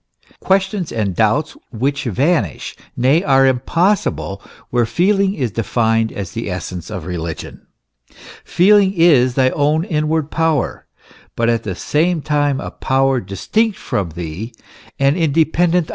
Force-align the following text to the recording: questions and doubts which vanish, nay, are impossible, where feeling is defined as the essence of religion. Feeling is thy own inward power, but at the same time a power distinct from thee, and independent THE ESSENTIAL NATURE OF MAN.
questions 0.39 0.91
and 0.91 1.15
doubts 1.15 1.55
which 1.69 2.05
vanish, 2.05 2.75
nay, 2.97 3.21
are 3.23 3.45
impossible, 3.45 4.41
where 4.71 4.87
feeling 4.87 5.35
is 5.35 5.51
defined 5.51 6.11
as 6.11 6.31
the 6.31 6.49
essence 6.49 6.89
of 6.89 7.05
religion. 7.05 7.67
Feeling 8.43 8.93
is 8.93 9.35
thy 9.35 9.51
own 9.51 9.83
inward 9.83 10.31
power, 10.31 10.87
but 11.35 11.49
at 11.49 11.61
the 11.61 11.75
same 11.75 12.19
time 12.19 12.59
a 12.59 12.71
power 12.71 13.19
distinct 13.19 13.77
from 13.77 14.09
thee, 14.09 14.55
and 14.97 15.15
independent 15.15 15.33
THE 15.33 15.39
ESSENTIAL 15.39 15.67
NATURE 15.71 15.79
OF 15.81 15.87
MAN. 15.89 15.89